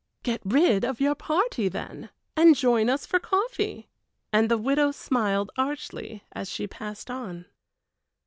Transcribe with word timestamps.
"Get 0.23 0.41
rid 0.43 0.83
of 0.83 0.99
your 0.99 1.13
party, 1.13 1.69
then, 1.69 2.09
and 2.35 2.55
join 2.55 2.89
us 2.89 3.05
for 3.05 3.19
coffee," 3.19 3.87
and 4.33 4.49
the 4.49 4.57
widow 4.57 4.89
smiled 4.89 5.51
archly 5.59 6.23
as 6.31 6.49
she 6.49 6.65
passed 6.65 7.11
on. 7.11 7.45